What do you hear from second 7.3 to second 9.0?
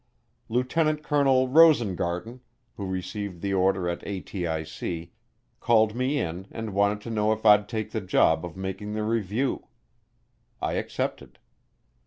if I'd take the job of making